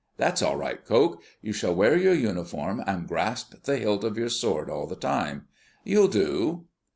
[0.17, 1.21] That's all right, Coke.
[1.43, 5.45] You shall wear your uniform and grasp the hilt of your sword all the time.
[5.83, 6.65] You'll do."